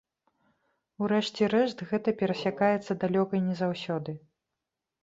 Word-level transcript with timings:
У 1.01 1.09
рэшце 1.11 1.49
рэшт 1.53 1.83
гэта 1.91 2.09
перасякаецца 2.23 2.91
далёка 3.05 3.47
не 3.47 3.55
заўсёды. 3.63 4.21